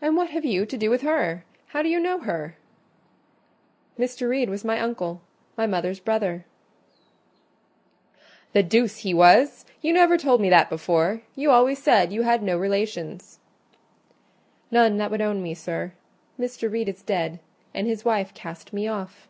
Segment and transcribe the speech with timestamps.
[0.00, 1.44] "And what have you to do with her?
[1.68, 2.56] How do you know her?"
[3.96, 4.28] "Mr.
[4.28, 6.44] Reed was my uncle—my mother's brother."
[8.52, 9.64] "The deuce he was!
[9.80, 13.38] You never told me that before: you always said you had no relations."
[14.72, 15.92] "None that would own me, sir.
[16.36, 16.68] Mr.
[16.68, 17.38] Reed is dead,
[17.72, 19.28] and his wife cast me off."